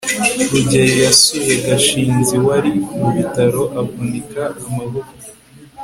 [0.51, 5.25] rugeyo yasuye gashinzi, wari mu bitaro avunika amagufwa